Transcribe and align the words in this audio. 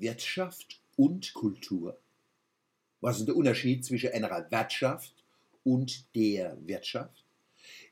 Wirtschaft 0.00 0.80
und 0.96 1.32
Kultur? 1.34 1.98
Was 3.00 3.18
ist 3.18 3.26
der 3.26 3.36
Unterschied 3.36 3.84
zwischen 3.84 4.12
einer 4.12 4.50
Wirtschaft 4.50 5.12
und 5.64 6.04
der 6.14 6.56
Wirtschaft? 6.66 7.24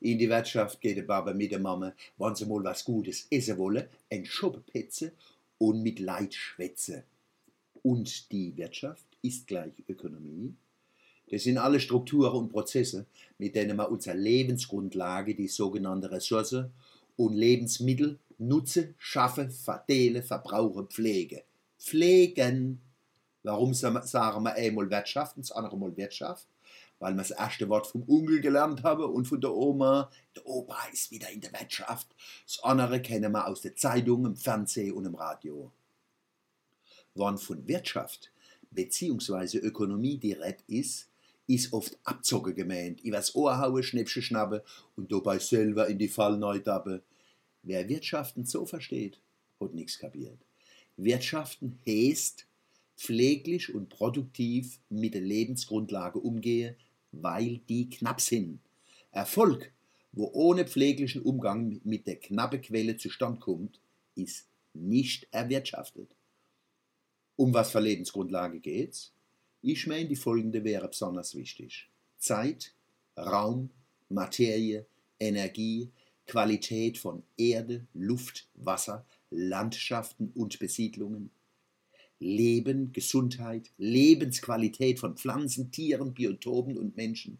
In 0.00 0.18
die 0.18 0.28
Wirtschaft 0.28 0.80
geht 0.80 0.96
der 0.96 1.02
Baba 1.02 1.32
mit 1.32 1.52
der 1.52 1.58
Mama, 1.58 1.94
wenn 2.16 2.34
sie 2.34 2.46
mal 2.46 2.62
was 2.64 2.84
Gutes 2.84 3.26
essen 3.30 3.58
wollen, 3.58 3.88
ein 4.10 4.24
Schoppenpetze 4.24 5.12
und 5.58 5.82
mit 5.82 5.98
Leid 5.98 6.34
schwätze. 6.34 7.04
Und 7.82 8.30
die 8.32 8.56
Wirtschaft 8.56 9.06
ist 9.22 9.46
gleich 9.46 9.72
Ökonomie. 9.88 10.54
Das 11.30 11.42
sind 11.42 11.58
alle 11.58 11.80
Strukturen 11.80 12.36
und 12.36 12.50
Prozesse, 12.50 13.06
mit 13.38 13.56
denen 13.56 13.76
wir 13.76 13.90
unsere 13.90 14.16
Lebensgrundlage, 14.16 15.34
die 15.34 15.48
sogenannte 15.48 16.10
Ressource 16.10 16.66
und 17.16 17.34
Lebensmittel 17.34 18.18
nutze, 18.38 18.94
schaffe, 18.98 19.50
verdele, 19.50 20.22
verbrauche, 20.22 20.84
pflege. 20.84 21.42
Pflegen. 21.78 22.80
Warum 23.42 23.74
sagen 23.74 24.44
wir 24.44 24.54
einmal 24.54 24.90
Wirtschaft 24.90 25.36
und 25.36 25.44
das 25.44 25.52
andere 25.52 25.76
Mal 25.76 25.96
Wirtschaft? 25.96 26.48
Weil 26.98 27.12
wir 27.12 27.18
das 27.18 27.30
erste 27.30 27.68
Wort 27.68 27.86
vom 27.86 28.08
Onkel 28.08 28.40
gelernt 28.40 28.82
haben 28.82 29.04
und 29.04 29.26
von 29.26 29.40
der 29.40 29.54
Oma. 29.54 30.10
Der 30.34 30.46
Opa 30.46 30.78
ist 30.92 31.10
wieder 31.10 31.30
in 31.30 31.40
der 31.40 31.52
Wirtschaft. 31.52 32.08
Das 32.46 32.62
andere 32.64 33.00
kennen 33.00 33.32
wir 33.32 33.46
aus 33.46 33.60
der 33.60 33.76
Zeitung, 33.76 34.24
im 34.24 34.36
Fernsehen 34.36 34.94
und 34.94 35.04
im 35.04 35.14
Radio. 35.14 35.70
Wann 37.14 37.38
von 37.38 37.66
Wirtschaft 37.68 38.32
bzw. 38.70 39.58
Ökonomie 39.58 40.18
die 40.18 40.32
Rede 40.32 40.62
ist, 40.66 41.08
ist 41.46 41.72
oft 41.72 41.98
Abzocke 42.04 42.54
gemeint. 42.54 43.00
Was 43.04 43.34
Ohr 43.34 43.58
haue, 43.58 43.82
Schnäppchen 43.82 44.22
schnappe 44.22 44.64
und 44.96 45.12
dabei 45.12 45.38
selber 45.38 45.86
in 45.88 45.98
die 45.98 46.08
Fall 46.08 46.36
neu 46.36 46.58
dabbe. 46.58 47.02
Wer 47.62 47.88
Wirtschaften 47.88 48.44
so 48.44 48.66
versteht, 48.66 49.20
hat 49.60 49.74
nichts 49.74 49.98
kapiert. 49.98 50.45
Wirtschaften 50.96 51.78
heißt, 51.86 52.46
pfleglich 52.96 53.74
und 53.74 53.88
produktiv 53.88 54.80
mit 54.88 55.14
der 55.14 55.20
Lebensgrundlage 55.20 56.18
umgehe, 56.18 56.76
weil 57.12 57.58
die 57.68 57.90
knapp 57.90 58.20
sind. 58.20 58.60
Erfolg, 59.10 59.72
wo 60.12 60.30
ohne 60.32 60.66
pfleglichen 60.66 61.22
Umgang 61.22 61.80
mit 61.84 62.06
der 62.06 62.16
knappen 62.16 62.62
Quelle 62.62 62.96
zustande 62.96 63.38
kommt, 63.38 63.80
ist 64.14 64.48
nicht 64.72 65.28
erwirtschaftet. 65.30 66.08
Um 67.36 67.52
was 67.52 67.70
für 67.70 67.80
Lebensgrundlage 67.80 68.60
geht's? 68.60 69.12
Ich 69.60 69.86
meine, 69.86 70.08
die 70.08 70.16
folgende 70.16 70.64
wäre 70.64 70.88
besonders 70.88 71.34
wichtig. 71.34 71.88
Zeit, 72.18 72.72
Raum, 73.16 73.70
Materie, 74.08 74.86
Energie, 75.18 75.90
Qualität 76.26 76.98
von 76.98 77.22
Erde, 77.36 77.86
Luft, 77.92 78.48
Wasser, 78.54 79.04
Landschaften 79.36 80.32
und 80.34 80.58
Besiedlungen, 80.58 81.30
Leben, 82.18 82.92
Gesundheit, 82.92 83.70
Lebensqualität 83.76 84.98
von 84.98 85.16
Pflanzen, 85.16 85.70
Tieren, 85.70 86.14
Biotopen 86.14 86.78
und 86.78 86.96
Menschen, 86.96 87.38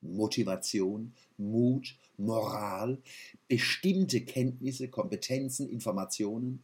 Motivation, 0.00 1.14
Mut, 1.38 1.96
Moral, 2.16 3.00
bestimmte 3.46 4.22
Kenntnisse, 4.22 4.88
Kompetenzen, 4.88 5.68
Informationen, 5.68 6.62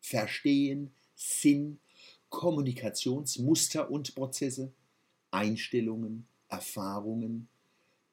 Verstehen, 0.00 0.92
Sinn, 1.16 1.78
Kommunikationsmuster 2.28 3.90
und 3.90 4.14
Prozesse, 4.14 4.72
Einstellungen, 5.32 6.26
Erfahrungen, 6.48 7.48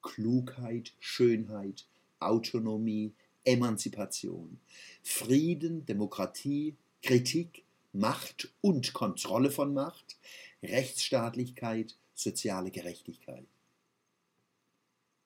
Klugheit, 0.02 0.94
Schönheit, 1.00 1.86
Autonomie, 2.20 3.14
Emanzipation, 3.50 4.60
Frieden, 5.04 5.86
Demokratie, 5.86 6.76
Kritik, 7.02 7.64
Macht 7.94 8.50
und 8.62 8.94
Kontrolle 8.94 9.50
von 9.50 9.74
Macht, 9.74 10.18
Rechtsstaatlichkeit, 10.62 11.96
soziale 12.14 12.70
Gerechtigkeit. 12.70 13.46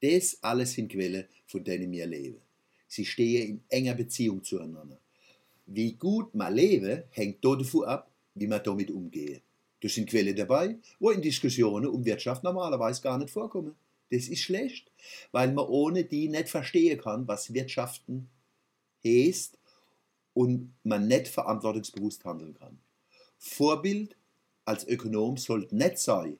Das 0.01 0.37
alles 0.41 0.73
sind 0.73 0.91
Quelle, 0.91 1.27
von 1.47 1.63
denen 1.63 1.91
wir 1.91 2.07
leben. 2.07 2.41
Sie 2.87 3.05
stehen 3.05 3.49
in 3.49 3.61
enger 3.69 3.95
Beziehung 3.95 4.43
zueinander. 4.43 4.99
Wie 5.65 5.93
gut 5.93 6.33
man 6.35 6.53
lebe, 6.53 7.05
hängt 7.11 7.43
davon 7.43 7.85
ab, 7.85 8.11
wie 8.35 8.47
man 8.47 8.63
damit 8.63 8.91
umgeht. 8.91 9.41
Das 9.81 9.93
sind 9.93 10.09
Quellen 10.09 10.35
dabei, 10.35 10.77
wo 10.99 11.09
in 11.09 11.21
Diskussionen 11.21 11.87
um 11.87 12.05
Wirtschaft 12.05 12.43
normalerweise 12.43 13.01
gar 13.01 13.17
nicht 13.17 13.31
vorkommen. 13.31 13.75
Das 14.11 14.27
ist 14.27 14.41
schlecht, 14.41 14.91
weil 15.31 15.51
man 15.51 15.65
ohne 15.65 16.03
die 16.03 16.29
nicht 16.29 16.49
verstehen 16.49 16.99
kann, 16.99 17.27
was 17.27 17.53
Wirtschaften 17.53 18.29
heißt 19.05 19.57
und 20.33 20.73
man 20.83 21.07
nicht 21.07 21.27
verantwortungsbewusst 21.27 22.25
handeln 22.25 22.53
kann. 22.53 22.79
Vorbild 23.37 24.15
als 24.65 24.87
Ökonom 24.87 25.37
sollte 25.37 25.75
nicht 25.75 25.97
sein, 25.97 26.37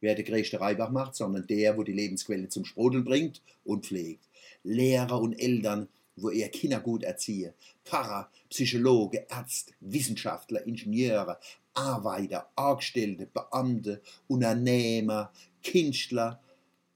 wer 0.00 0.14
der 0.14 0.24
größte 0.24 0.60
Reibach 0.60 0.90
macht, 0.90 1.14
sondern 1.14 1.46
der, 1.46 1.76
wo 1.76 1.82
die 1.82 1.92
Lebensquelle 1.92 2.48
zum 2.48 2.64
Sprudeln 2.64 3.04
bringt 3.04 3.42
und 3.64 3.86
pflegt. 3.86 4.28
Lehrer 4.62 5.20
und 5.20 5.34
Eltern, 5.34 5.88
wo 6.16 6.30
ihr 6.30 6.48
Kinder 6.48 6.80
gut 6.80 7.02
erziehe. 7.02 7.54
Pfarrer, 7.84 8.30
Psychologe, 8.48 9.26
Ärzte, 9.28 9.74
Wissenschaftler, 9.80 10.66
Ingenieure, 10.66 11.38
Arbeiter, 11.74 12.50
Angestellte, 12.56 13.26
Beamte, 13.26 14.00
Unternehmer, 14.26 15.30
Künstler, 15.62 16.40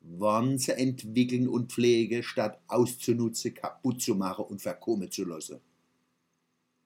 wann 0.01 0.59
sie 0.59 0.73
entwickeln 0.73 1.49
und 1.49 1.73
pflegen, 1.73 2.23
statt 2.23 2.61
auszunutzen, 2.67 3.55
kaputt 3.55 4.01
zu 4.01 4.15
machen 4.15 4.47
und 4.47 4.63
verkommen 4.63 5.11
zu 5.11 5.25
lassen. 5.25 5.61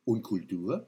Und 0.04 0.22
Kultur? 0.22 0.86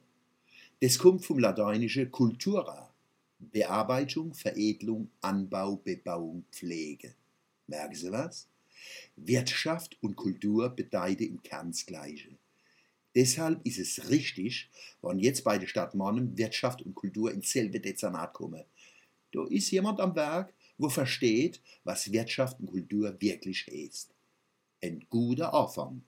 Das 0.81 0.99
kommt 0.99 1.25
vom 1.25 1.39
lateinischen 1.39 2.11
cultura, 2.11 2.93
Bearbeitung, 3.39 4.35
Veredelung, 4.35 5.11
Anbau, 5.21 5.77
Bebauung, 5.77 6.45
Pflege. 6.51 7.15
Merken 7.67 7.95
Sie 7.95 8.13
was? 8.13 8.49
Wirtschaft 9.17 9.97
und 10.03 10.17
Kultur 10.17 10.69
bedeuten 10.69 11.25
im 11.25 11.43
Kern 11.43 11.71
das 11.71 11.87
Gleiche. 11.87 12.31
Deshalb 13.15 13.65
ist 13.67 13.79
es 13.79 14.11
richtig, 14.11 14.69
wenn 15.01 15.19
jetzt 15.19 15.43
bei 15.43 15.57
der 15.57 15.67
Stadt 15.67 15.95
Monnem 15.95 16.37
Wirtschaft 16.37 16.83
und 16.83 16.95
Kultur 16.95 17.33
ins 17.33 17.51
selbe 17.51 17.81
Dezernat 17.81 18.35
kommen. 18.35 18.65
Da 19.33 19.47
ist 19.47 19.71
jemand 19.71 20.01
am 20.01 20.15
Werk, 20.15 20.53
wo 20.79 20.89
versteht, 20.89 21.61
was 21.85 22.13
Wirtschaft 22.13 22.61
und 22.61 22.67
Kultur 22.67 23.21
wirklich 23.21 23.67
heißt. 23.71 24.15
Ein 24.83 25.07
guter 25.09 25.55
Anfang. 25.55 26.03